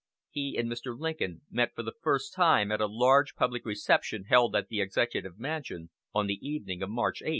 [0.31, 0.97] He and Mr.
[0.99, 5.37] Lincoln met for the first time at a large public reception held at the Executive
[5.37, 7.29] Mansion on the evening of March 8.